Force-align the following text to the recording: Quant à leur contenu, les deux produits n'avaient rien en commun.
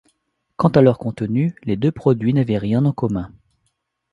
Quant 0.57 0.69
à 0.69 0.81
leur 0.81 0.97
contenu, 0.97 1.53
les 1.63 1.75
deux 1.77 1.91
produits 1.91 2.33
n'avaient 2.33 2.57
rien 2.57 2.85
en 2.85 2.91
commun. 2.91 3.31